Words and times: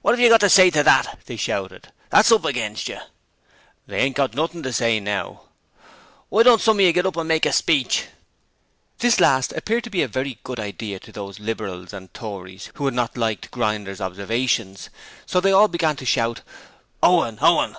'What 0.00 0.12
have 0.12 0.20
you 0.20 0.28
got 0.28 0.38
to 0.42 0.48
say 0.48 0.70
to 0.70 0.84
that?' 0.84 1.18
they 1.26 1.34
shouted. 1.34 1.92
'That's 2.10 2.30
up 2.30 2.44
against 2.44 2.86
yer!' 2.86 3.02
'They 3.88 3.98
ain't 3.98 4.14
got 4.14 4.32
nothing 4.32 4.62
to 4.62 4.72
say 4.72 5.00
now.' 5.00 5.40
'Why 6.28 6.44
don't 6.44 6.60
some 6.60 6.76
of 6.76 6.82
you 6.82 6.92
get 6.92 7.04
up 7.04 7.16
and 7.16 7.26
make 7.26 7.44
a 7.46 7.52
speech?' 7.52 8.04
This 8.98 9.18
last 9.18 9.52
appeared 9.54 9.82
to 9.82 9.90
be 9.90 10.02
a 10.02 10.06
very 10.06 10.38
good 10.44 10.60
idea 10.60 11.00
to 11.00 11.10
those 11.10 11.40
Liberals 11.40 11.92
and 11.92 12.14
Tories 12.14 12.70
who 12.74 12.84
had 12.84 12.94
not 12.94 13.16
liked 13.16 13.50
Grinder's 13.50 14.00
observations, 14.00 14.88
so 15.26 15.40
they 15.40 15.50
all 15.50 15.66
began 15.66 15.96
to 15.96 16.06
shout 16.06 16.42
'Owen!' 17.02 17.38
'Owen!' 17.42 17.76